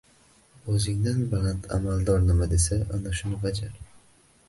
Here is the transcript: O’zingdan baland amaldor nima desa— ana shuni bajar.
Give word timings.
O’zingdan 0.75 1.19
baland 1.35 1.69
amaldor 1.77 2.25
nima 2.31 2.51
desa— 2.57 2.83
ana 2.99 3.17
shuni 3.21 3.43
bajar. 3.49 3.81